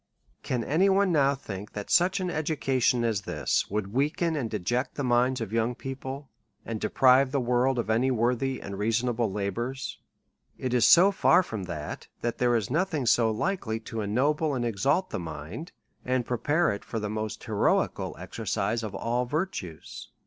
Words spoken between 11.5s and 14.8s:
that, that there is nothing so likely to ennoble and